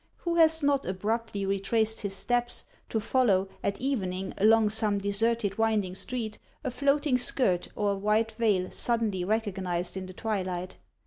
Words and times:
Who 0.17 0.33
has 0.37 0.63
not 0.63 0.87
abruptly 0.87 1.45
retraced 1.45 2.01
his 2.01 2.15
steps, 2.15 2.65
to 2.89 2.99
follow, 2.99 3.47
at 3.63 3.79
evening, 3.79 4.33
along 4.39 4.71
some 4.71 4.97
deserted, 4.97 5.59
winding 5.59 5.93
street, 5.93 6.39
a 6.63 6.71
floating 6.71 7.19
skirt 7.19 7.67
or 7.75 7.91
a 7.91 7.95
white 7.97 8.31
veil 8.31 8.71
suddenly 8.71 9.23
recognized 9.23 9.95
in 9.95 10.07
the 10.07 10.13
twilight 10.13 10.77